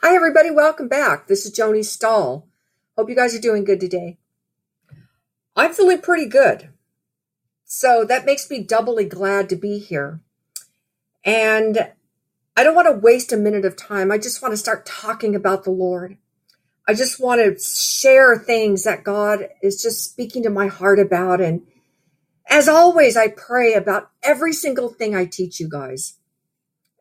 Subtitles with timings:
[0.00, 0.52] Hi, everybody.
[0.52, 1.26] Welcome back.
[1.26, 2.46] This is Joni Stahl.
[2.96, 4.16] Hope you guys are doing good today.
[5.56, 6.68] I'm feeling pretty good.
[7.64, 10.20] So that makes me doubly glad to be here.
[11.24, 11.90] And
[12.56, 14.12] I don't want to waste a minute of time.
[14.12, 16.16] I just want to start talking about the Lord.
[16.86, 21.40] I just want to share things that God is just speaking to my heart about.
[21.40, 21.66] And
[22.48, 26.18] as always, I pray about every single thing I teach you guys.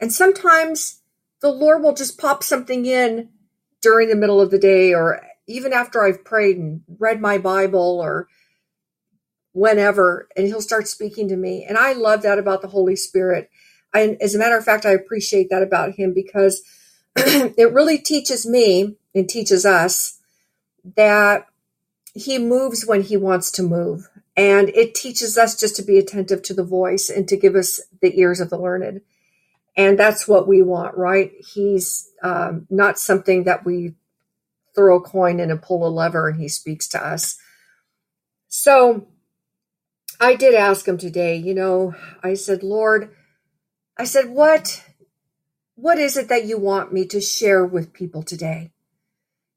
[0.02, 1.04] And sometimes
[1.42, 3.30] the Lord will just pop something in
[3.82, 8.00] during the middle of the day or even after I've prayed and read my Bible
[8.02, 8.28] or
[9.54, 11.66] whenever, and He'll start speaking to me.
[11.68, 13.50] And I love that about the Holy Spirit.
[13.94, 16.62] And as a matter of fact, I appreciate that about Him because
[17.16, 20.20] it really teaches me and teaches us
[20.96, 21.48] that
[22.14, 24.10] He moves when He wants to move.
[24.36, 27.82] And it teaches us just to be attentive to the voice and to give us
[28.02, 29.02] the ears of the learned.
[29.78, 31.34] And that's what we want, right?
[31.54, 33.94] He's um, not something that we
[34.76, 37.38] throw a coin in and pull a lever and he speaks to us.
[38.48, 39.08] So
[40.20, 41.94] I did ask him today, you know,
[42.24, 43.12] I said, Lord,
[43.98, 44.84] I said, what,
[45.76, 48.72] what is it that you want me to share with people today?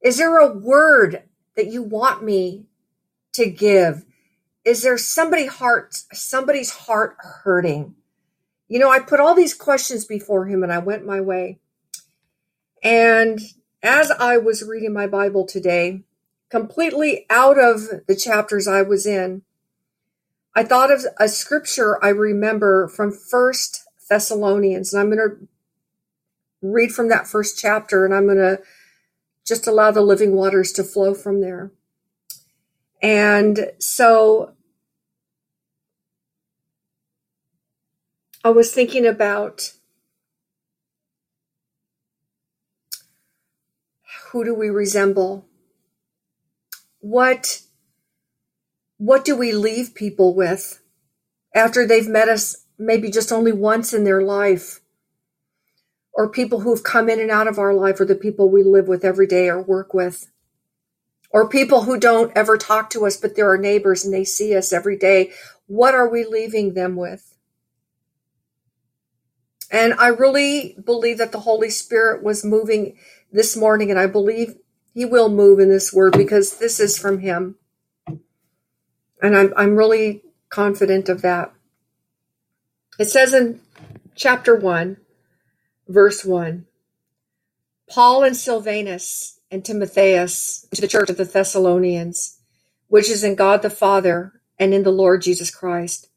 [0.03, 1.23] Is there a word
[1.57, 2.67] that you want me
[3.35, 4.05] to give?
[4.65, 7.95] Is there somebody heart, somebody's heart hurting?
[8.71, 11.59] You know, I put all these questions before him and I went my way.
[12.85, 13.41] And
[13.83, 16.05] as I was reading my Bible today,
[16.51, 19.43] completely out of the chapters I was in,
[20.55, 25.49] I thought of a scripture I remember from First Thessalonians, and I'm going to
[26.63, 28.61] read from that first chapter, and I'm going to
[29.45, 31.73] just allow the living waters to flow from there.
[33.03, 34.55] And so
[38.43, 39.73] I was thinking about
[44.31, 45.47] who do we resemble?
[47.01, 47.63] What
[48.97, 50.83] what do we leave people with
[51.55, 54.81] after they've met us maybe just only once in their life?
[56.15, 58.89] Or people who've come in and out of our life or the people we live
[58.89, 60.31] with every day or work with.
[61.31, 64.57] Or people who don't ever talk to us but they're our neighbors and they see
[64.57, 65.33] us every day.
[65.67, 67.35] What are we leaving them with?
[69.71, 72.97] And I really believe that the Holy Spirit was moving
[73.33, 74.57] this morning, and I believe
[74.95, 77.57] He will move in this word because this is from Him.
[79.23, 81.53] And I'm, I'm really confident of that.
[82.99, 83.61] It says in
[84.17, 84.97] chapter 1,
[85.89, 86.67] verse 1
[87.89, 92.39] Paul and Silvanus and Timotheus to the church of the Thessalonians,
[92.89, 96.10] which is in God the Father and in the Lord Jesus Christ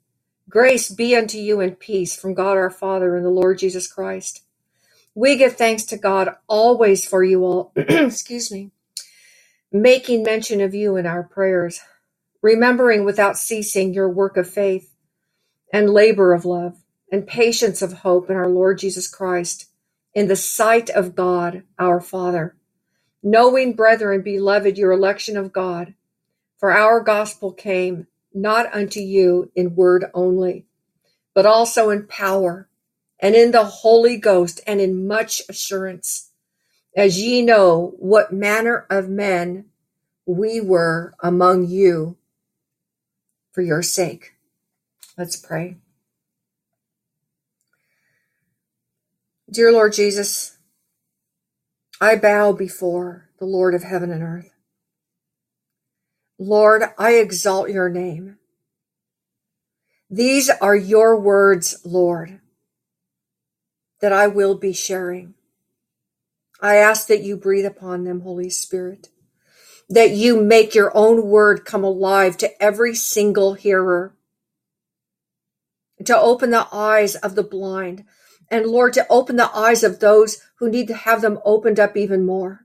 [0.49, 4.43] Grace be unto you and peace from God our Father and the Lord Jesus Christ.
[5.15, 8.71] We give thanks to God always for you all, excuse me,
[9.71, 11.81] making mention of you in our prayers,
[12.41, 14.93] remembering without ceasing your work of faith
[15.71, 16.77] and labor of love
[17.11, 19.69] and patience of hope in our Lord Jesus Christ
[20.13, 22.55] in the sight of God our Father.
[23.23, 25.93] Knowing, brethren, beloved, your election of God,
[26.59, 30.65] for our gospel came not unto you in word only,
[31.33, 32.69] but also in power,
[33.19, 36.31] and in the Holy Ghost, and in much assurance,
[36.95, 39.65] as ye know what manner of men
[40.25, 42.17] we were among you
[43.51, 44.33] for your sake.
[45.17, 45.77] Let's pray.
[49.49, 50.57] Dear Lord Jesus,
[52.01, 54.52] I bow before the Lord of heaven and earth.
[56.39, 58.37] Lord, I exalt your name.
[60.09, 62.39] These are your words, Lord,
[64.01, 65.35] that I will be sharing.
[66.61, 69.09] I ask that you breathe upon them, Holy Spirit,
[69.89, 74.15] that you make your own word come alive to every single hearer,
[76.03, 78.05] to open the eyes of the blind,
[78.49, 81.95] and Lord, to open the eyes of those who need to have them opened up
[81.95, 82.63] even more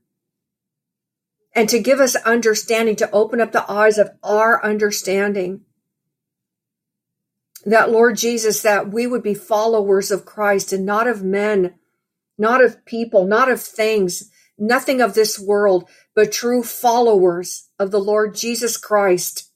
[1.58, 5.62] and to give us understanding, to open up the eyes of our understanding.
[7.64, 11.74] That Lord Jesus, that we would be followers of Christ and not of men,
[12.38, 17.98] not of people, not of things, nothing of this world, but true followers of the
[17.98, 19.50] Lord Jesus Christ.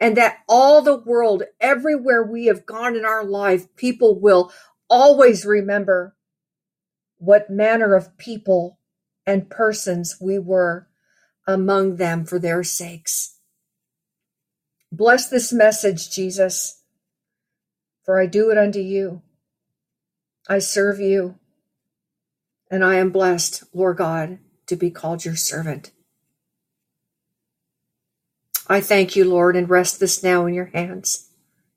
[0.00, 4.50] And that all the world, everywhere we have gone in our life, people will
[4.90, 6.16] always remember
[7.18, 8.80] what manner of people
[9.24, 10.87] and persons we were
[11.48, 13.38] among them for their sakes.
[14.92, 16.82] Bless this message, Jesus,
[18.04, 19.22] for I do it unto you.
[20.48, 21.38] I serve you.
[22.70, 25.90] And I am blessed, Lord God, to be called your servant.
[28.66, 31.30] I thank you, Lord, and rest this now in your hands.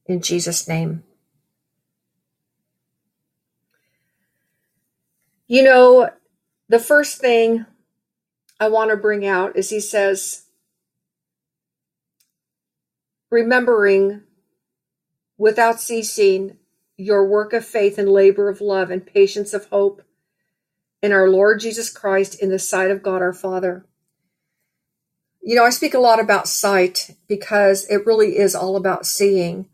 [0.05, 1.03] In Jesus' name.
[5.47, 6.09] You know,
[6.67, 7.65] the first thing
[8.61, 10.43] I want to bring out is he says,
[13.31, 14.21] remembering
[15.37, 16.57] without ceasing
[16.95, 20.03] your work of faith and labor of love and patience of hope
[21.01, 23.87] in our Lord Jesus Christ in the sight of God our Father.
[25.41, 29.67] You know, I speak a lot about sight because it really is all about seeing.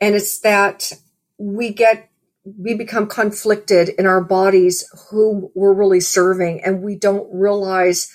[0.00, 0.94] And it's that
[1.36, 2.10] we get,
[2.44, 8.12] we become conflicted in our bodies who we're really serving, and we don't realize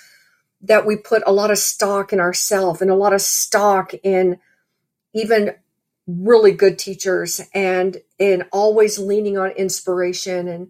[0.62, 4.40] that we put a lot of stock in ourselves and a lot of stock in
[5.14, 5.56] even
[6.08, 10.70] really good teachers and in always leaning on inspiration and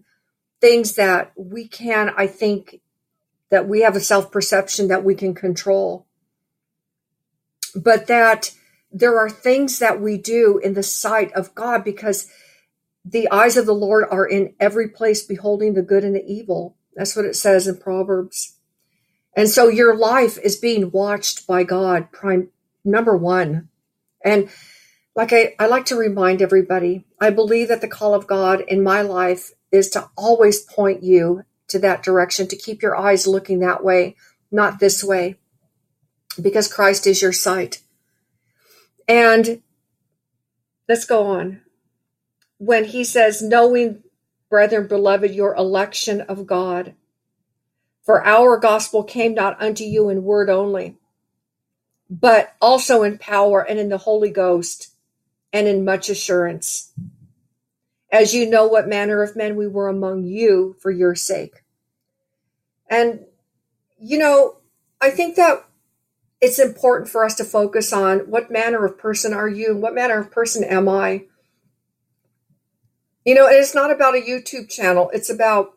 [0.60, 2.80] things that we can, I think,
[3.50, 6.06] that we have a self perception that we can control.
[7.74, 8.52] But that
[8.92, 12.30] there are things that we do in the sight of God because
[13.10, 16.76] the eyes of the Lord are in every place, beholding the good and the evil.
[16.94, 18.58] That's what it says in Proverbs.
[19.36, 22.48] And so your life is being watched by God, prime
[22.84, 23.68] number one.
[24.24, 24.50] And
[25.14, 28.82] like I, I like to remind everybody, I believe that the call of God in
[28.82, 33.60] my life is to always point you to that direction, to keep your eyes looking
[33.60, 34.16] that way,
[34.50, 35.36] not this way,
[36.40, 37.80] because Christ is your sight.
[39.06, 39.62] And
[40.88, 41.62] let's go on.
[42.58, 44.02] When he says, knowing,
[44.50, 46.94] brethren, beloved, your election of God,
[48.04, 50.96] for our gospel came not unto you in word only,
[52.10, 54.94] but also in power and in the Holy Ghost
[55.52, 56.92] and in much assurance
[58.10, 61.62] as you know what manner of men we were among you for your sake.
[62.88, 63.26] And,
[64.00, 64.56] you know,
[65.00, 65.64] I think that
[66.40, 69.76] it's important for us to focus on what manner of person are you?
[69.76, 71.24] What manner of person am I?
[73.28, 75.10] You know, it's not about a YouTube channel.
[75.12, 75.76] It's about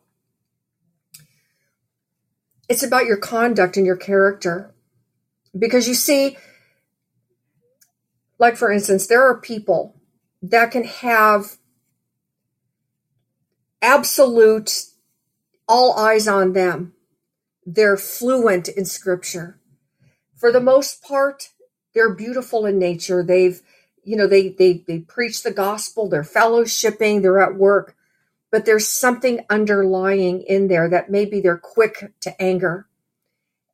[2.69, 4.73] it's about your conduct and your character.
[5.59, 6.37] Because you see,
[8.39, 9.97] like for instance, there are people
[10.41, 11.57] that can have
[13.81, 14.85] absolute,
[15.67, 16.93] all eyes on them.
[17.65, 19.59] They're fluent in scripture.
[20.37, 21.49] For the most part,
[21.93, 23.21] they're beautiful in nature.
[23.21, 23.61] They've,
[24.03, 27.95] you know, they, they, they preach the gospel, they're fellowshipping, they're at work,
[28.51, 32.87] but there's something underlying in there that maybe they're quick to anger.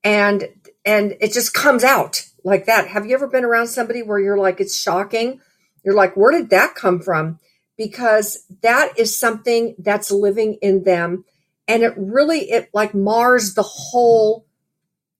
[0.03, 0.47] And,
[0.85, 2.87] and it just comes out like that.
[2.87, 5.41] Have you ever been around somebody where you're like, it's shocking?
[5.83, 7.39] You're like, where did that come from?
[7.77, 11.23] because that is something that's living in them
[11.67, 14.45] and it really it like mars the whole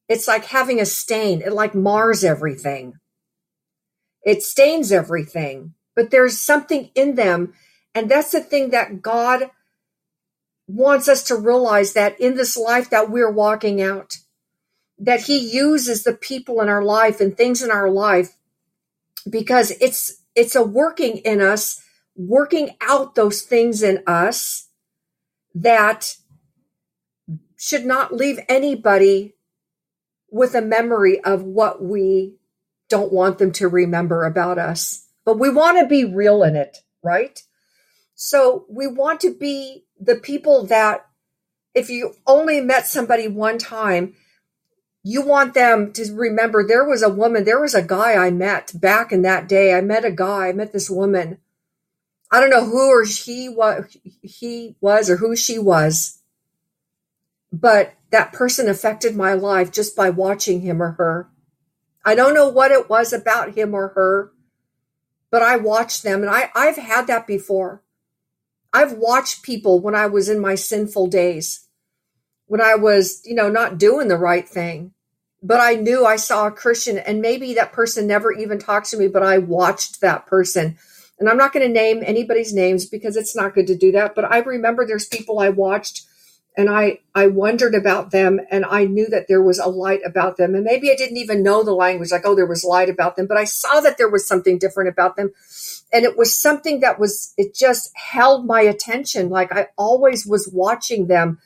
[0.10, 2.94] it's like having a stain it like mars everything
[4.28, 7.54] it stains everything but there's something in them.
[7.96, 9.50] And that's the thing that god
[10.68, 14.18] wants us to realize that in this life that we're walking out
[15.00, 18.36] that he uses the people in our life and things in our life
[19.30, 21.82] because it's it's a working in us
[22.18, 24.68] working out those things in us
[25.56, 26.18] that
[27.58, 29.36] should not leave anybody
[30.30, 32.36] with a memory of what we
[32.90, 35.08] don't want them to remember about us.
[35.26, 37.42] But we want to be real in it, right?
[38.16, 41.06] So we want to be the people that
[41.76, 44.16] if you only met somebody one time,
[45.04, 48.72] you want them to remember there was a woman, there was a guy I met
[48.74, 49.74] back in that day.
[49.74, 51.38] I met a guy, I met this woman
[52.32, 56.20] I don't know who or he what he was or who she was,
[57.54, 61.30] but that person affected my life just by watching him or her.
[62.08, 64.32] I don't know what it was about him or her,
[65.30, 67.84] but I watched them and I, I've had that before.
[68.72, 71.68] I've watched people when I was in my sinful days,
[72.46, 74.94] when I was, you know, not doing the right thing.
[75.44, 78.98] But I knew I saw a Christian and maybe that person never even talked to
[78.98, 80.78] me, but I watched that person
[81.20, 84.16] and I'm not going to name anybody's names because it's not good to do that.
[84.16, 86.06] But I remember there's people I watched
[86.58, 90.38] and I, I wondered about them and I knew that there was a light about
[90.38, 90.56] them.
[90.56, 93.28] And maybe I didn't even know the language, like, oh, there was light about them,
[93.28, 95.32] but I saw that there was something different about them.
[95.94, 99.30] And it was something that was, it just held my attention.
[99.30, 101.38] Like I always was watching them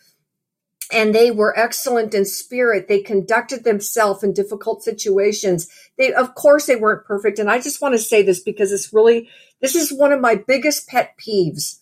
[0.94, 2.88] and they were excellent in spirit.
[2.88, 5.68] They conducted themselves in difficult situations.
[5.98, 7.38] They, of course, they weren't perfect.
[7.38, 10.36] And I just want to say this because it's really, this is one of my
[10.36, 11.80] biggest pet peeves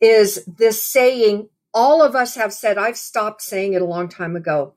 [0.00, 4.34] is this saying, all of us have said, I've stopped saying it a long time
[4.34, 4.72] ago.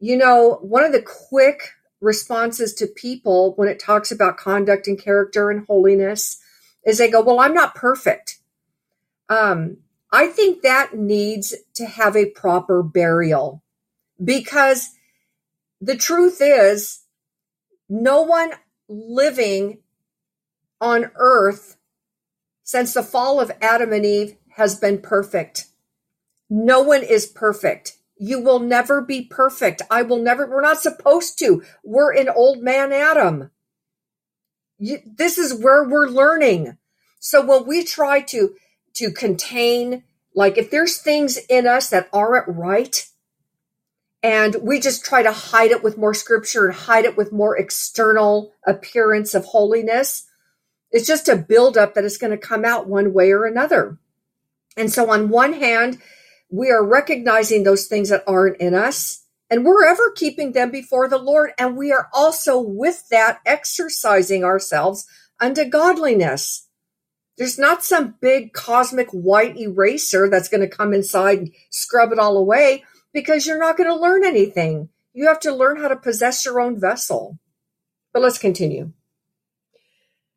[0.00, 4.98] You know, one of the quick responses to people when it talks about conduct and
[4.98, 6.40] character and holiness
[6.86, 8.38] is they go, Well, I'm not perfect.
[9.28, 9.78] Um,
[10.10, 13.62] I think that needs to have a proper burial
[14.24, 14.90] because
[15.82, 17.00] the truth is,
[17.90, 18.52] no one
[18.88, 19.80] living
[20.80, 21.76] on earth
[22.62, 25.66] since the fall of Adam and Eve has been perfect.
[26.50, 27.96] No one is perfect.
[28.16, 29.82] You will never be perfect.
[29.90, 31.62] I will never, we're not supposed to.
[31.84, 33.50] We're in old man Adam.
[34.78, 36.76] You, this is where we're learning.
[37.20, 38.54] So when we try to,
[38.94, 43.06] to contain, like if there's things in us that aren't right,
[44.22, 47.56] and we just try to hide it with more scripture and hide it with more
[47.56, 50.26] external appearance of holiness,
[50.90, 53.98] it's just a buildup that is going to come out one way or another.
[54.76, 55.98] And so on one hand,
[56.50, 61.08] we are recognizing those things that aren't in us and we're ever keeping them before
[61.08, 61.50] the Lord.
[61.58, 65.06] And we are also with that exercising ourselves
[65.40, 66.66] unto godliness.
[67.38, 72.18] There's not some big cosmic white eraser that's going to come inside and scrub it
[72.18, 74.88] all away because you're not going to learn anything.
[75.12, 77.38] You have to learn how to possess your own vessel.
[78.12, 78.92] But let's continue.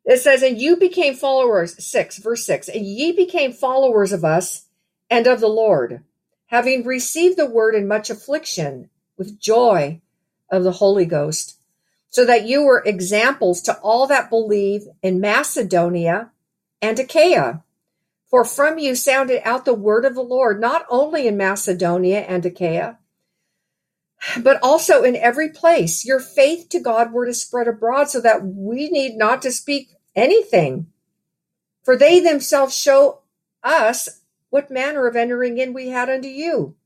[0.04, 4.66] It says, And you became followers, 6, verse 6, and ye became followers of us
[5.12, 6.02] and of the Lord,
[6.46, 8.88] having received the word in much affliction
[9.18, 10.00] with joy
[10.50, 11.58] of the Holy Ghost,
[12.08, 16.30] so that you were examples to all that believe in Macedonia
[16.80, 17.62] and Achaia.
[18.30, 22.46] For from you sounded out the word of the Lord, not only in Macedonia and
[22.46, 22.98] Achaia,
[24.38, 26.06] but also in every place.
[26.06, 29.90] Your faith to God were to spread abroad, so that we need not to speak
[30.16, 30.86] anything.
[31.82, 33.20] For they themselves show
[33.62, 34.21] us
[34.52, 36.76] what manner of entering in we had unto you,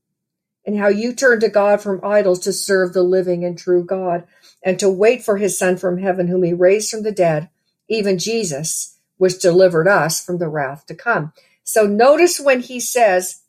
[0.65, 4.25] and how you turned to God from idols to serve the living and true God,
[4.63, 7.49] and to wait for his Son from heaven, whom he raised from the dead,
[7.89, 11.33] even Jesus, which delivered us from the wrath to come.
[11.65, 13.41] So notice when he says,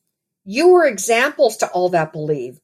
[0.45, 2.61] You were examples to all that believe.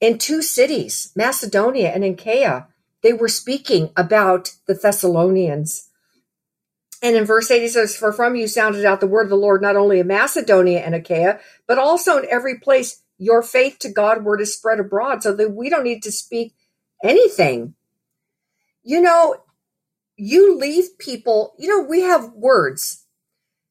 [0.00, 2.68] In two cities, Macedonia and Achaia,
[3.02, 5.90] they were speaking about the Thessalonians.
[7.04, 9.36] And in verse 8, he says, For from you sounded out the word of the
[9.36, 13.90] Lord, not only in Macedonia and Achaia, but also in every place your faith to
[13.90, 16.54] God word is spread abroad, so that we don't need to speak
[17.04, 17.74] anything.
[18.82, 19.36] You know,
[20.16, 23.04] you leave people, you know, we have words,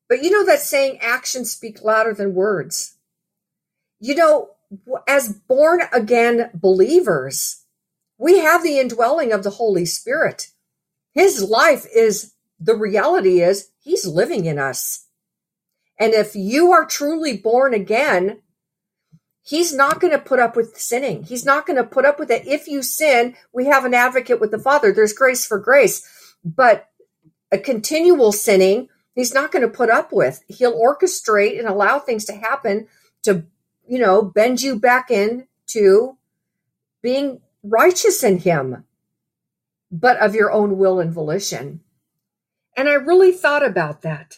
[0.08, 2.98] but you know that saying, actions speak louder than words.
[4.00, 4.50] You know,
[5.08, 7.66] as born again believers,
[8.20, 10.52] we have the indwelling of the Holy Spirit.
[11.13, 12.33] His life is
[12.63, 15.08] the reality is he's living in us.
[16.00, 18.41] And if you are truly born again,
[19.43, 21.24] he's not going to put up with sinning.
[21.24, 22.48] He's not going to put up with it.
[22.48, 24.91] If you sin, we have an advocate with the Father.
[24.91, 26.36] There's grace for grace.
[26.43, 26.89] But
[27.51, 30.43] a continual sinning, he's not going to put up with.
[30.48, 32.88] He'll orchestrate and allow things to happen
[33.24, 33.46] to,
[33.88, 36.17] you know, bend you back in to
[37.01, 38.86] being righteous in him,
[39.91, 41.82] but of your own will and volition.
[42.75, 44.38] And I really thought about that.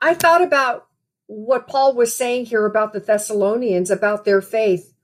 [0.00, 0.86] I thought about
[1.26, 4.94] what Paul was saying here about the Thessalonians, about their faith,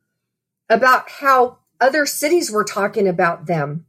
[0.68, 3.86] about how other cities were talking about them,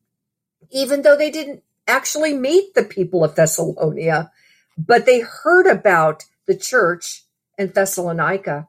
[0.71, 4.31] even though they didn't actually meet the people of Thessalonia,
[4.77, 7.23] but they heard about the church
[7.57, 8.67] in Thessalonica.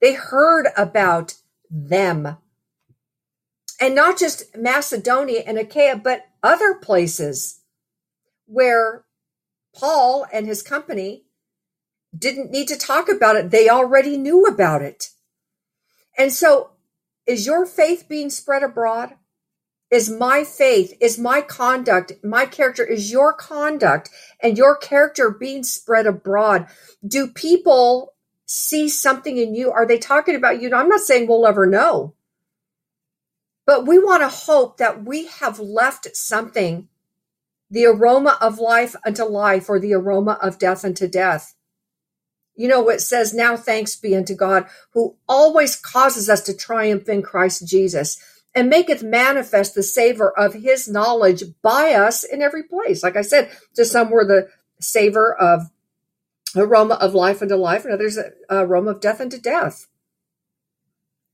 [0.00, 1.34] They heard about
[1.70, 2.36] them.
[3.80, 7.60] And not just Macedonia and Achaia, but other places
[8.46, 9.04] where
[9.74, 11.24] Paul and his company
[12.16, 13.50] didn't need to talk about it.
[13.50, 15.10] They already knew about it.
[16.16, 16.70] And so,
[17.26, 19.14] is your faith being spread abroad?
[19.90, 24.10] Is my faith, is my conduct, my character, is your conduct
[24.42, 26.66] and your character being spread abroad?
[27.06, 28.14] Do people
[28.46, 29.70] see something in you?
[29.70, 30.74] Are they talking about you?
[30.74, 32.14] I'm not saying we'll ever know,
[33.64, 36.88] but we want to hope that we have left something
[37.70, 41.54] the aroma of life unto life, or the aroma of death unto death.
[42.54, 47.08] You know, it says, Now thanks be unto God, who always causes us to triumph
[47.08, 48.18] in Christ Jesus,
[48.54, 53.02] and maketh manifest the savor of his knowledge by us in every place.
[53.02, 54.48] Like I said, to some were the
[54.80, 55.70] savor of
[56.56, 59.86] aroma of life unto life, and others uh, aroma of death unto death.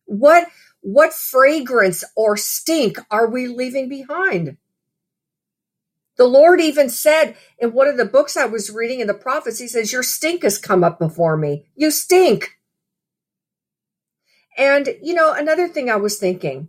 [0.07, 0.49] What
[0.81, 4.57] what fragrance or stink are we leaving behind?
[6.23, 9.59] The Lord even said in one of the books I was reading in the prophets,
[9.59, 11.67] He says, Your stink has come up before me.
[11.75, 12.59] You stink.
[14.57, 16.69] And you know, another thing I was thinking,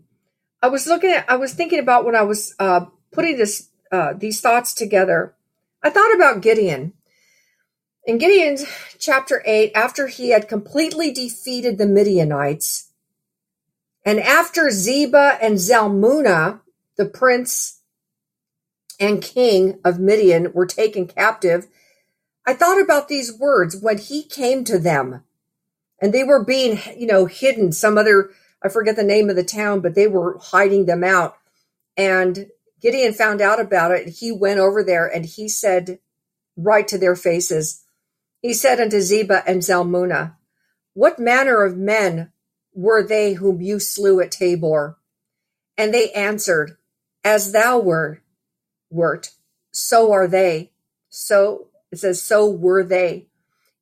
[0.63, 4.13] I was looking at, I was thinking about when I was uh, putting this uh,
[4.17, 5.35] these thoughts together.
[5.83, 6.93] I thought about Gideon.
[8.05, 8.65] In Gideon's
[8.97, 12.91] chapter 8, after he had completely defeated the Midianites,
[14.03, 16.61] and after Zebah and Zalmunna,
[16.97, 17.82] the prince
[19.03, 21.67] and king of Midian, were taken captive,
[22.47, 25.23] I thought about these words when he came to them
[26.01, 27.73] and they were being, you know, hidden.
[27.73, 28.31] Some other,
[28.63, 31.37] I forget the name of the town, but they were hiding them out.
[31.97, 32.47] And
[32.81, 34.07] Gideon found out about it.
[34.07, 35.99] He went over there and he said,
[36.55, 37.83] right to their faces,
[38.41, 40.35] he said unto Zebah and Zalmunna,
[40.93, 42.31] What manner of men
[42.73, 44.97] were they whom you slew at Tabor?
[45.77, 46.77] And they answered,
[47.23, 48.22] As thou wert,
[48.93, 49.31] wert,
[49.71, 50.71] so are they.
[51.09, 53.27] So it says, so were they.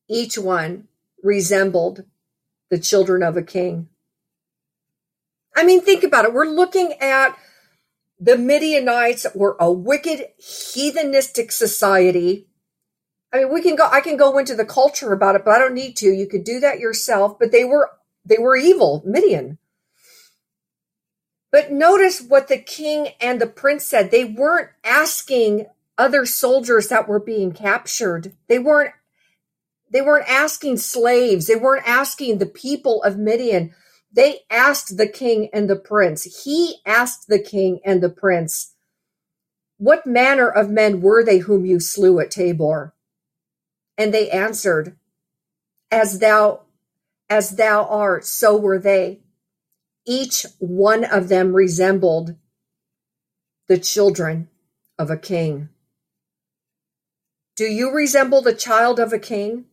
[0.10, 0.88] Each one
[1.24, 2.06] resembled
[2.70, 3.89] the children of a king.
[5.56, 6.34] I mean, think about it.
[6.34, 7.38] We're looking at
[8.20, 12.48] the Midianites were a wicked heathenistic society.
[13.34, 15.60] I mean, we can go, I can go into the culture about it, but I
[15.60, 16.08] don't need to.
[16.08, 17.89] You could do that yourself, but they were,
[18.24, 19.58] they were evil, Midian.
[21.51, 24.10] But notice what the king and the prince said.
[24.10, 25.67] They weren't asking
[25.98, 28.34] other soldiers that were being captured.
[28.48, 28.93] They weren't
[29.91, 31.48] they weren't asking slaves.
[31.48, 33.74] They weren't asking the people of Midian.
[34.12, 36.43] They asked the king and the prince.
[36.46, 38.74] He asked the king and the prince,
[39.77, 42.93] What manner of men were they whom you slew at Tabor?
[43.98, 44.96] And they answered,
[45.91, 46.62] As thou
[47.29, 49.20] as thou art, so were they.
[50.05, 52.36] Each one of them resembled
[53.67, 54.50] the children
[54.98, 55.70] of a king.
[57.55, 59.65] Do you resemble the child of a king?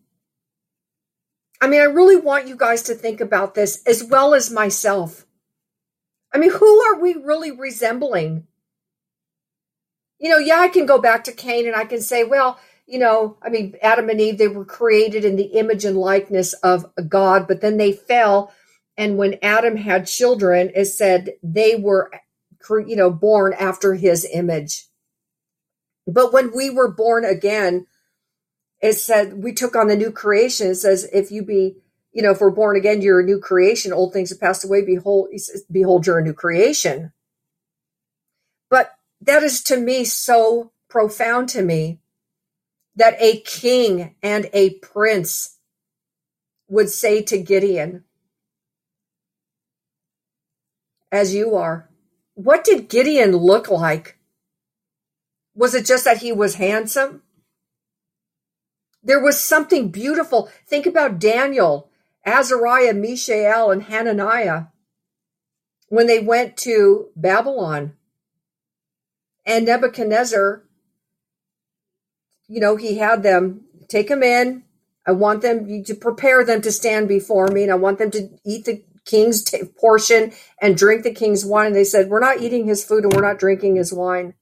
[1.61, 5.27] I mean, I really want you guys to think about this as well as myself.
[6.33, 8.47] I mean, who are we really resembling?
[10.19, 12.99] You know, yeah, I can go back to Cain and I can say, well, you
[12.99, 16.87] know, I mean, Adam and Eve, they were created in the image and likeness of
[17.09, 18.53] God, but then they fell.
[18.99, 22.11] And when Adam had children, it said they were,
[22.69, 24.87] you know, born after his image.
[26.07, 27.87] But when we were born again,
[28.83, 30.67] it said we took on the new creation.
[30.73, 31.77] It says, if you be,
[32.13, 33.93] you know, if we're born again, you're a new creation.
[33.93, 34.85] Old things have passed away.
[34.85, 35.29] Behold,
[35.71, 37.13] behold, you're a new creation.
[38.69, 42.01] But that is to me so profound to me
[42.97, 45.57] that a king and a prince
[46.69, 48.05] would say to Gideon,
[51.11, 51.89] as you are,
[52.35, 54.19] what did Gideon look like?
[55.55, 57.23] Was it just that he was handsome?
[59.03, 60.51] There was something beautiful.
[60.67, 61.89] Think about Daniel,
[62.25, 64.67] Azariah, Mishael, and Hananiah
[65.89, 67.95] when they went to Babylon.
[69.47, 70.63] And Nebuchadnezzar,
[72.49, 74.65] you know, he had them take them in.
[75.07, 78.29] I want them to prepare them to stand before me, and I want them to
[78.45, 81.69] eat the king's t- portion and drink the king's wine.
[81.69, 84.35] And they said, We're not eating his food and we're not drinking his wine.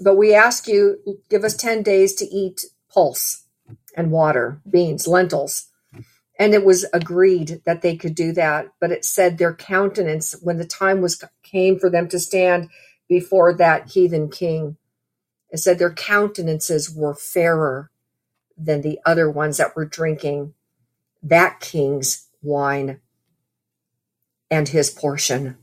[0.00, 0.98] But we ask you,
[1.30, 3.46] give us 10 days to eat pulse
[3.96, 5.68] and water, beans, lentils.
[6.38, 8.68] And it was agreed that they could do that.
[8.80, 12.68] But it said their countenance, when the time was came for them to stand
[13.08, 14.76] before that heathen king,
[15.50, 17.90] it said their countenances were fairer
[18.56, 20.54] than the other ones that were drinking
[21.22, 23.00] that king's wine
[24.50, 25.56] and his portion.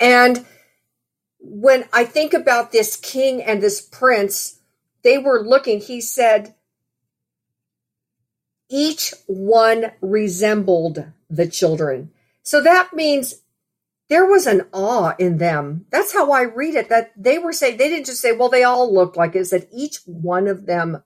[0.00, 0.44] And
[1.38, 4.60] when I think about this king and this prince,
[5.02, 6.54] they were looking, he said,
[8.70, 12.10] each one resembled the children.
[12.42, 13.42] So that means
[14.08, 15.86] there was an awe in them.
[15.90, 16.88] That's how I read it.
[16.88, 19.40] That they were saying, they didn't just say, well, they all looked like it.
[19.40, 21.02] it said each one of them,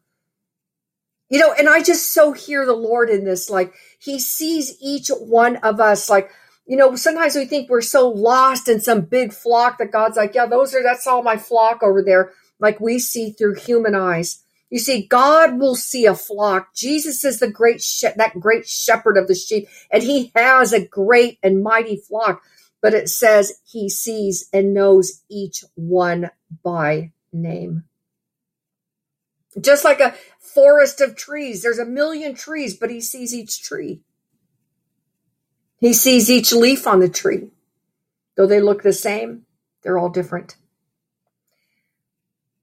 [1.29, 3.51] you know, and I just so hear the Lord in this.
[3.51, 6.09] Like he sees each one of us.
[6.11, 6.31] Like,
[6.67, 10.35] you know, sometimes we think we're so lost in some big flock that God's like,
[10.35, 14.43] yeah, those are, that's all my flock over there like we see through human eyes.
[14.71, 16.75] You see, God will see a flock.
[16.75, 20.85] Jesus is the great, she- that great shepherd of the sheep, and he has a
[20.85, 22.43] great and mighty flock.
[22.83, 26.31] But it says he sees and knows each one
[26.63, 27.85] by name.
[29.61, 34.01] Just like a forest of trees, there's a million trees, but he sees each tree.
[35.79, 37.51] He sees each leaf on the tree.
[38.37, 39.43] Though they look the same,
[39.83, 40.57] they're all different.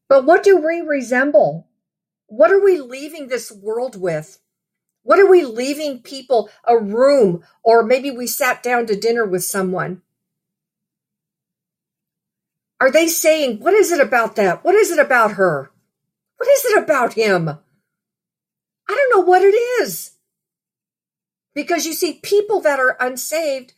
[0.08, 1.68] But what do we resemble?
[2.28, 4.40] What are we leaving this world with?
[5.04, 9.44] What are we leaving people a room or maybe we sat down to dinner with
[9.44, 10.02] someone?
[12.80, 14.64] Are they saying, what is it about that?
[14.64, 15.72] What is it about her?
[16.44, 17.48] What is it about him?
[17.48, 17.58] I
[18.90, 20.12] don't know what it is.
[21.56, 23.72] Because you see, people that are unsaved,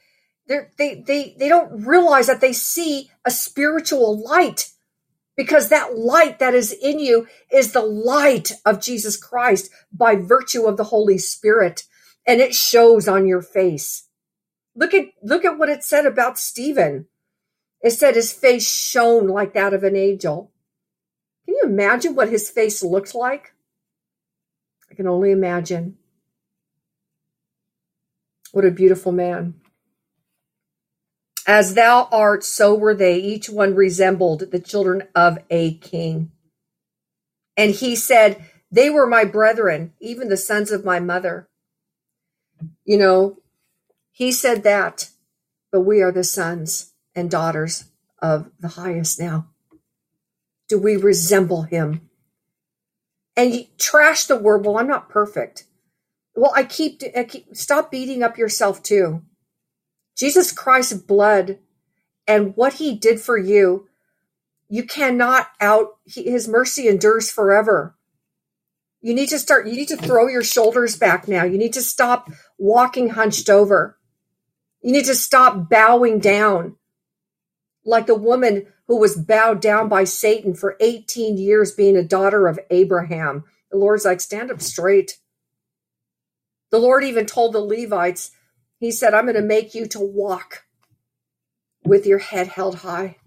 [0.48, 4.72] they they they don't realize that they see a spiritual light
[5.38, 10.66] because that light that is in you is the light of Jesus Christ by virtue
[10.66, 11.84] of the Holy Spirit
[12.26, 14.08] and it shows on your face.
[14.76, 17.10] Look at look at what it said about Stephen.
[17.84, 20.52] It said his face shone like that of an angel.
[21.56, 23.54] You imagine what his face looked like?
[24.92, 25.98] I can only imagine.
[28.52, 29.56] What a beautiful man.
[31.48, 33.20] As thou art, so were they.
[33.20, 36.32] Each one resembled the children of a king.
[37.56, 41.48] And he said, They were my brethren, even the sons of my mother.
[42.84, 43.38] You know,
[44.12, 45.10] he said that,
[45.72, 47.86] but we are the sons and daughters
[48.22, 49.48] of the highest now.
[50.68, 52.10] Do we resemble him?
[53.38, 55.66] And you trash the word, well, I'm not perfect.
[56.36, 59.24] Well, I keep, I keep stop beating up yourself too.
[60.18, 61.60] Jesus Christ's blood
[62.28, 63.88] and what he did for you,
[64.70, 67.96] you cannot out, his mercy endures forever.
[69.02, 71.44] You need to start, you need to throw your shoulders back now.
[71.44, 73.98] You need to stop walking hunched over.
[74.82, 76.76] You need to stop bowing down
[77.86, 82.48] like the woman who was bowed down by Satan for 18 years being a daughter
[82.48, 83.44] of Abraham.
[83.72, 85.18] The Lord's like, stand up straight.
[86.72, 88.32] The Lord even told the Levites,
[88.80, 90.66] he said, I'm going to make you to walk
[91.84, 93.18] with your head held high.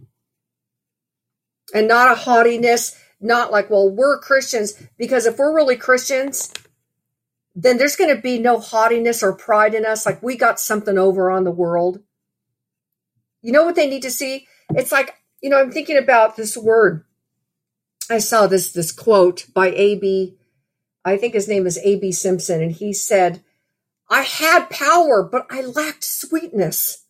[1.75, 6.53] And not a haughtiness, not like, well, we're Christians, because if we're really Christians,
[7.55, 10.97] then there's going to be no haughtiness or pride in us, like we got something
[10.97, 12.01] over on the world.
[13.43, 14.47] You know what they need to see?
[14.71, 17.05] It's like, you know, I'm thinking about this word.
[18.11, 20.37] I saw this this quote by A.B.
[21.05, 22.13] I think his name is A.B.
[22.13, 23.43] Simpson, and he said,
[24.11, 27.05] I had power, but I lacked sweetness.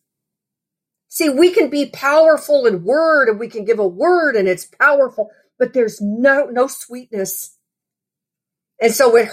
[1.07, 4.65] See, we can be powerful in word and we can give a word and it's
[4.65, 7.57] powerful, but there's no no sweetness.
[8.81, 9.29] And so it.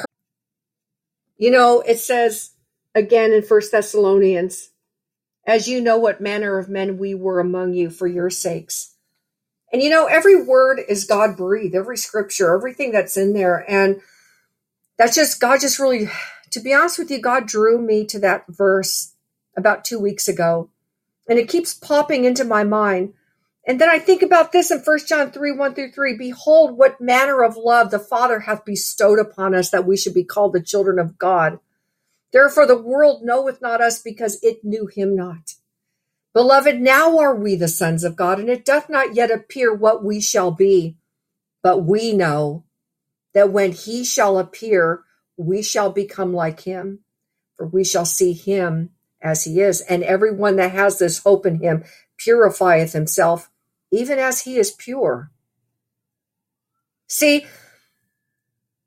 [1.38, 2.52] You know, it says
[2.94, 4.70] again in First Thessalonians,
[5.46, 8.94] as you know what manner of men we were among you for your sakes.
[9.72, 13.64] And you know, every word is God breathed, every scripture, everything that's in there.
[13.68, 14.00] And
[14.98, 16.08] that's just, God just really
[16.56, 19.12] to be honest with you, God drew me to that verse
[19.56, 20.70] about two weeks ago,
[21.28, 23.14] and it keeps popping into my mind.
[23.66, 27.00] And then I think about this in 1 John 3 1 through 3 Behold, what
[27.00, 30.62] manner of love the Father hath bestowed upon us that we should be called the
[30.62, 31.58] children of God.
[32.36, 35.54] Therefore, the world knoweth not us because it knew him not.
[36.34, 40.04] Beloved, now are we the sons of God, and it doth not yet appear what
[40.04, 40.98] we shall be.
[41.62, 42.64] But we know
[43.32, 45.02] that when he shall appear,
[45.38, 46.98] we shall become like him,
[47.56, 48.90] for we shall see him
[49.22, 49.80] as he is.
[49.80, 51.84] And everyone that has this hope in him
[52.18, 53.48] purifieth himself,
[53.90, 55.30] even as he is pure.
[57.06, 57.46] See,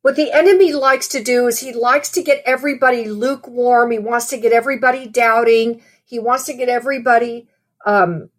[0.10, 3.92] what the enemy likes to do is he likes to get everybody lukewarm.
[3.92, 5.84] He wants to get everybody doubting.
[6.04, 7.48] He wants to get everybody
[7.86, 8.32] um,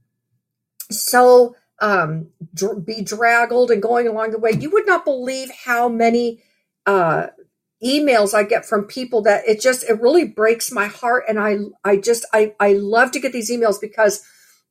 [0.90, 4.50] so um, dr- bedraggled and going along the way.
[4.50, 6.42] You would not believe how many
[6.86, 7.28] uh,
[7.84, 11.58] emails I get from people that it just it really breaks my heart and I
[11.84, 14.24] I just I I love to get these emails because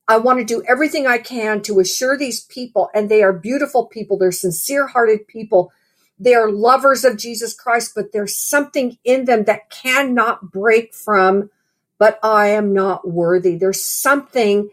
[0.10, 3.86] I want to do everything I can to assure these people and they are beautiful
[3.86, 5.72] people they're sincere-hearted people
[6.20, 11.50] they are lovers of Jesus Christ but there's something in them that cannot break from
[11.98, 14.70] but I am not worthy there's something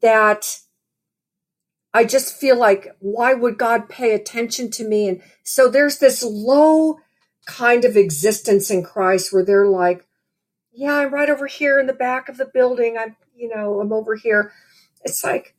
[0.00, 0.60] that
[1.92, 6.22] I just feel like why would God pay attention to me and so there's this
[6.22, 6.98] low
[7.46, 10.06] kind of existence in Christ where they're like,
[10.72, 12.96] yeah, I'm right over here in the back of the building.
[12.98, 14.52] I'm, you know, I'm over here.
[15.02, 15.54] It's like,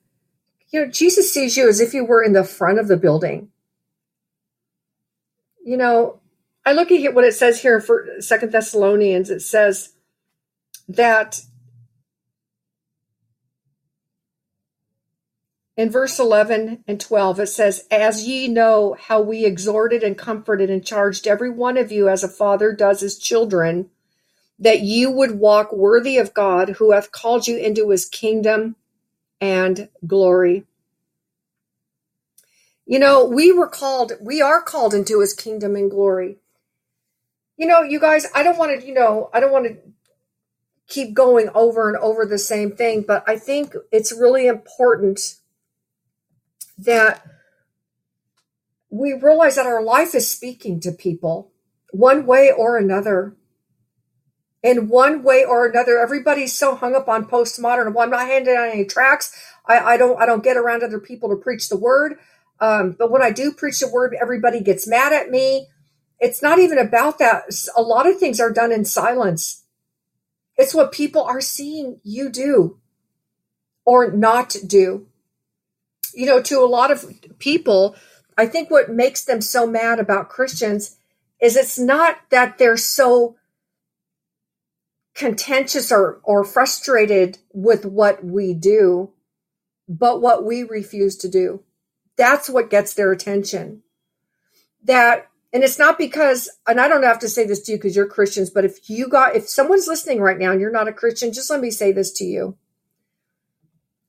[0.72, 3.50] you know, Jesus sees you as if you were in the front of the building.
[5.66, 6.22] You know,
[6.64, 9.32] I look at what it says here for Second Thessalonians.
[9.32, 9.94] It says
[10.88, 11.42] that
[15.78, 20.70] In verse 11 and 12, it says, As ye know how we exhorted and comforted
[20.70, 23.90] and charged every one of you as a father does his children,
[24.58, 28.78] that you would walk worthy of God who hath called you into his kingdom
[29.42, 30.64] and glory.
[32.86, 36.38] You know, we were called, we are called into his kingdom and glory.
[37.58, 39.78] You know, you guys, I don't want to, you know, I don't want to
[40.88, 45.20] keep going over and over the same thing, but I think it's really important
[46.78, 47.26] that
[48.90, 51.52] we realize that our life is speaking to people
[51.92, 53.36] one way or another.
[54.64, 57.94] In one way or another, everybody's so hung up on postmodern.
[57.94, 59.36] Well, I'm not handing out any tracts.
[59.68, 60.20] I, I don't.
[60.20, 62.16] I don't get around other people to preach the word.
[62.60, 65.68] Um, but when I do preach the word, everybody gets mad at me.
[66.20, 67.44] It's not even about that.
[67.76, 69.64] A lot of things are done in silence.
[70.58, 72.80] It's what people are seeing you do
[73.86, 75.08] or not do.
[76.14, 77.06] You know, to a lot of
[77.40, 77.96] people,
[78.38, 80.96] I think what makes them so mad about Christians
[81.42, 83.36] is it's not that they're so
[85.14, 89.12] contentious or, or frustrated with what we do,
[89.88, 91.65] but what we refuse to do.
[92.18, 93.84] That's what gets their attention.
[94.84, 97.96] That, and it's not because, and I don't have to say this to you because
[97.96, 100.94] you're Christians, but if you got, if someone's listening right now and you're not a
[100.94, 102.58] Christian, just let me say this to you.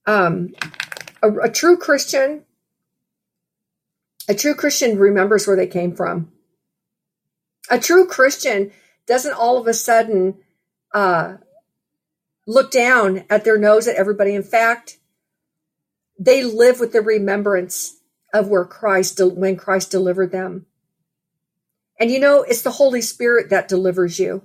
[0.07, 0.55] Um,
[1.23, 2.45] a, a true Christian,
[4.29, 6.31] a true Christian remembers where they came from.
[7.71, 8.71] A true Christian
[9.07, 10.39] doesn't all of a sudden
[10.93, 11.37] uh,
[12.47, 14.35] look down at their nose at everybody.
[14.35, 14.99] In fact,
[16.19, 17.96] they live with the remembrance
[18.37, 20.67] of where Christ, when Christ delivered them.
[21.99, 24.43] And you know, it's the Holy Spirit that delivers you.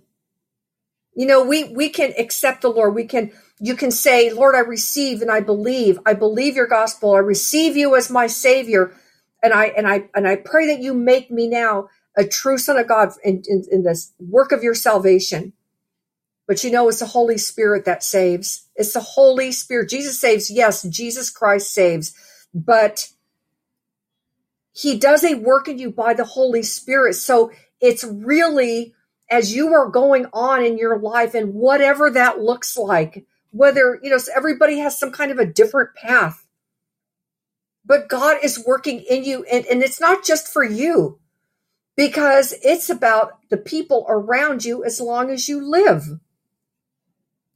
[1.13, 2.95] You know, we, we can accept the Lord.
[2.95, 5.99] We can, you can say, Lord, I receive and I believe.
[6.05, 7.13] I believe your gospel.
[7.15, 8.95] I receive you as my savior.
[9.43, 12.77] And I, and I, and I pray that you make me now a true son
[12.77, 15.51] of God in, in, in this work of your salvation.
[16.47, 18.67] But you know, it's the Holy Spirit that saves.
[18.75, 19.89] It's the Holy Spirit.
[19.89, 20.49] Jesus saves.
[20.49, 22.13] Yes, Jesus Christ saves.
[22.53, 23.09] But
[24.81, 27.13] he does a work in you by the Holy Spirit.
[27.13, 28.95] So it's really
[29.29, 34.09] as you are going on in your life and whatever that looks like, whether, you
[34.09, 36.47] know, everybody has some kind of a different path.
[37.85, 41.19] But God is working in you, and, and it's not just for you
[41.95, 46.03] because it's about the people around you as long as you live.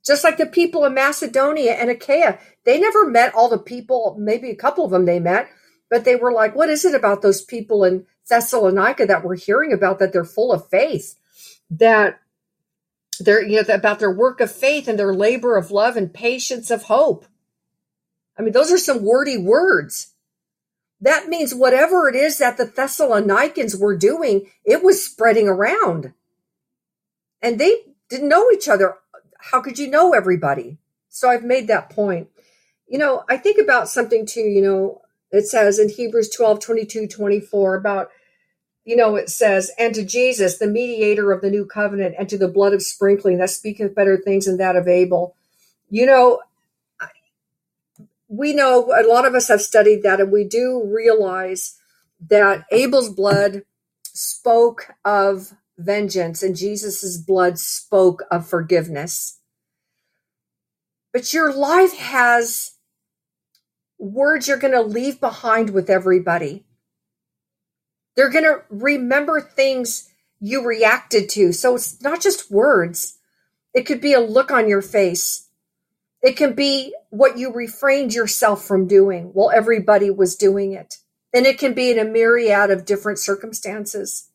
[0.05, 4.51] Just like the people in Macedonia and Achaia, they never met all the people, maybe
[4.51, 5.49] a couple of them they met,
[5.95, 9.71] but they were like, what is it about those people in Thessalonica that we're hearing
[9.71, 11.15] about that they're full of faith?
[11.69, 12.19] That
[13.17, 16.69] they're, you know, about their work of faith and their labor of love and patience
[16.69, 17.25] of hope.
[18.37, 20.11] I mean, those are some wordy words.
[20.99, 26.11] That means whatever it is that the Thessalonians were doing, it was spreading around.
[27.41, 27.77] And they
[28.09, 28.95] didn't know each other
[29.39, 30.77] how could you know everybody?
[31.07, 32.27] So I've made that point.
[32.85, 35.01] You know, I think about something too, you know,
[35.35, 38.09] it says in Hebrews 12, 22, 24 about,
[38.83, 42.37] you know, it says, and to Jesus, the mediator of the new covenant, and to
[42.37, 45.35] the blood of sprinkling that speaketh better things than that of Abel.
[45.89, 46.41] You know,
[48.27, 51.77] we know a lot of us have studied that, and we do realize
[52.29, 53.63] that Abel's blood
[54.03, 59.39] spoke of vengeance and Jesus's blood spoke of forgiveness.
[61.11, 62.74] But your life has
[63.97, 66.65] words you're going to leave behind with everybody.
[68.15, 71.51] They're going to remember things you reacted to.
[71.51, 73.17] So it's not just words.
[73.73, 75.49] It could be a look on your face.
[76.21, 80.97] It can be what you refrained yourself from doing while everybody was doing it.
[81.33, 84.29] And it can be in a myriad of different circumstances.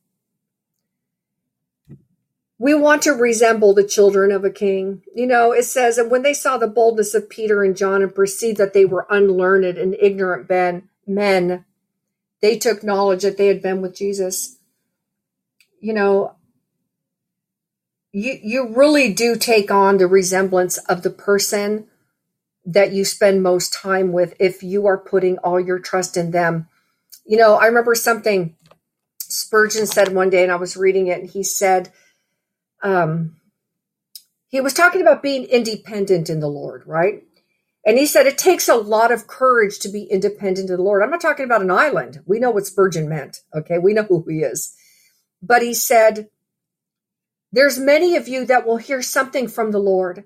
[2.60, 5.00] We want to resemble the children of a king.
[5.14, 8.14] You know, it says, and when they saw the boldness of Peter and John and
[8.14, 11.64] perceived that they were unlearned and ignorant ben, men,
[12.42, 14.58] they took knowledge that they had been with Jesus.
[15.80, 16.34] You know,
[18.12, 21.86] you you really do take on the resemblance of the person
[22.66, 26.68] that you spend most time with if you are putting all your trust in them.
[27.24, 28.54] You know, I remember something
[29.18, 31.90] Spurgeon said one day, and I was reading it, and he said
[32.82, 33.36] um,
[34.48, 37.22] he was talking about being independent in the Lord, right?
[37.84, 41.02] And he said it takes a lot of courage to be independent in the Lord.
[41.02, 42.20] I'm not talking about an island.
[42.26, 43.38] We know what Spurgeon meant.
[43.54, 43.78] Okay.
[43.78, 44.74] We know who he is.
[45.42, 46.28] But he said,
[47.52, 50.24] there's many of you that will hear something from the Lord.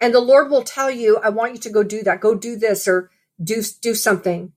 [0.00, 2.20] And the Lord will tell you, I want you to go do that.
[2.20, 3.10] Go do this or
[3.42, 4.52] do, do something.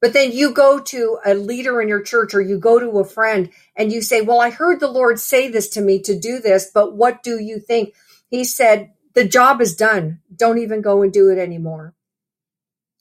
[0.00, 3.04] But then you go to a leader in your church or you go to a
[3.04, 6.38] friend and you say, Well, I heard the Lord say this to me to do
[6.40, 7.94] this, but what do you think?
[8.30, 10.20] He said, The job is done.
[10.34, 11.94] Don't even go and do it anymore.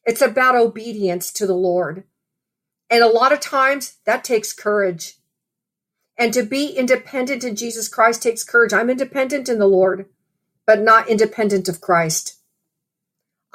[0.05, 2.03] It's about obedience to the Lord.
[2.89, 5.15] And a lot of times that takes courage.
[6.17, 8.73] And to be independent in Jesus Christ takes courage.
[8.73, 10.07] I'm independent in the Lord,
[10.65, 12.36] but not independent of Christ.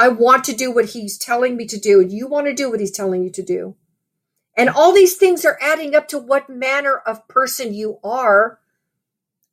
[0.03, 2.69] I want to do what he's telling me to do, and you want to do
[2.69, 3.77] what he's telling you to do.
[4.57, 8.59] And all these things are adding up to what manner of person you are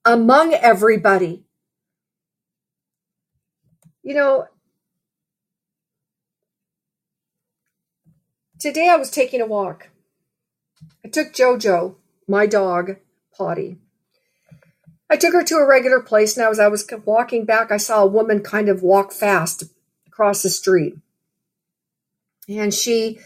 [0.04, 1.44] among everybody.
[4.02, 4.48] You know,
[8.60, 9.90] today I was taking a walk.
[11.06, 12.96] I took Jojo, my dog,
[13.38, 13.78] Potty.
[15.12, 18.02] I took her to a regular place, and as I was walking back, I saw
[18.02, 19.66] a woman kind of walk fast
[20.20, 20.96] across the street.
[22.50, 23.20] And she,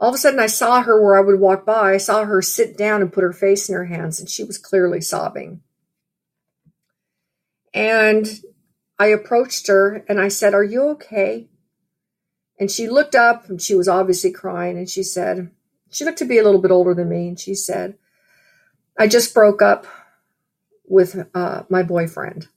[0.00, 1.92] all of a sudden, I saw her where I would walk by.
[1.92, 4.56] I saw her sit down and put her face in her hands, and she was
[4.56, 5.60] clearly sobbing.
[7.74, 8.26] And
[8.98, 11.48] I approached her and I said, Are you okay?
[12.58, 14.78] And she looked up and she was obviously crying.
[14.78, 15.50] And she said,
[15.90, 17.28] She looked to be a little bit older than me.
[17.28, 17.96] And she said,
[18.98, 19.86] I just broke up
[20.86, 22.48] with uh, my boyfriend.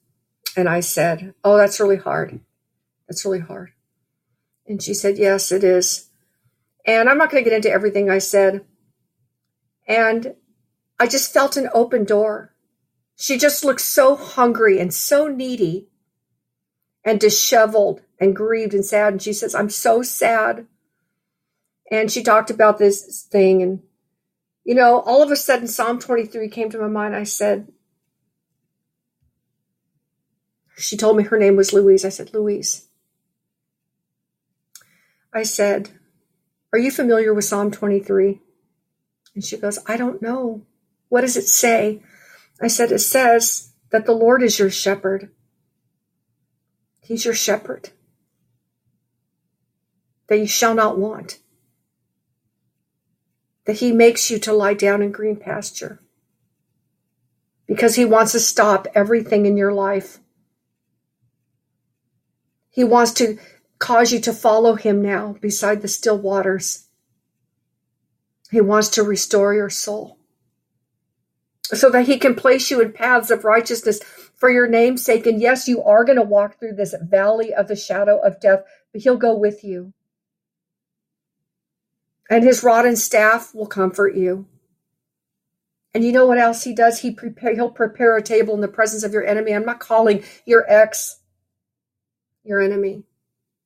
[0.56, 2.40] And I said, Oh, that's really hard.
[3.08, 3.72] That's really hard.
[4.66, 6.10] And she said, Yes, it is.
[6.84, 8.64] And I'm not going to get into everything I said.
[9.88, 10.34] And
[10.98, 12.54] I just felt an open door.
[13.16, 15.88] She just looked so hungry and so needy
[17.04, 19.14] and disheveled and grieved and sad.
[19.14, 20.66] And she says, I'm so sad.
[21.90, 23.62] And she talked about this thing.
[23.62, 23.82] And,
[24.64, 27.14] you know, all of a sudden, Psalm 23 came to my mind.
[27.14, 27.68] I said,
[30.76, 32.04] she told me her name was Louise.
[32.04, 32.85] I said, Louise,
[35.32, 35.90] I said,
[36.72, 38.40] Are you familiar with Psalm 23?
[39.34, 40.62] And she goes, I don't know.
[41.08, 42.02] What does it say?
[42.60, 45.30] I said, It says that the Lord is your shepherd.
[47.00, 47.90] He's your shepherd,
[50.26, 51.38] that you shall not want,
[53.64, 56.00] that He makes you to lie down in green pasture
[57.66, 60.18] because He wants to stop everything in your life.
[62.70, 63.38] He wants to
[63.78, 66.88] cause you to follow him now beside the still waters.
[68.50, 70.18] He wants to restore your soul
[71.62, 74.00] so that he can place you in paths of righteousness
[74.36, 75.26] for your name's sake.
[75.26, 78.60] And yes, you are going to walk through this valley of the shadow of death,
[78.92, 79.92] but he'll go with you.
[82.30, 84.46] And his rod and staff will comfort you.
[85.94, 87.00] And you know what else he does?
[87.00, 89.52] He prepare he'll prepare a table in the presence of your enemy.
[89.52, 91.20] I'm not calling your ex
[92.44, 93.04] your enemy.